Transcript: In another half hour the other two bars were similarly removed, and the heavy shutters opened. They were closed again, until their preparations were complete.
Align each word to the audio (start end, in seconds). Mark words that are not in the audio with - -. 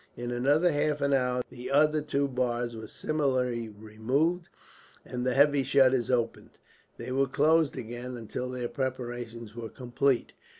In 0.17 0.31
another 0.31 0.71
half 0.71 0.99
hour 0.99 1.43
the 1.51 1.69
other 1.69 2.01
two 2.01 2.27
bars 2.27 2.75
were 2.75 2.87
similarly 2.87 3.69
removed, 3.69 4.49
and 5.05 5.23
the 5.27 5.35
heavy 5.35 5.61
shutters 5.61 6.09
opened. 6.09 6.57
They 6.97 7.11
were 7.11 7.27
closed 7.27 7.77
again, 7.77 8.17
until 8.17 8.49
their 8.49 8.67
preparations 8.67 9.53
were 9.55 9.69
complete. 9.69 10.31